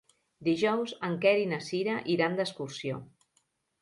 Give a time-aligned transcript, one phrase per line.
[0.45, 2.99] Dijous en Quer i na Cira iran d'excursió.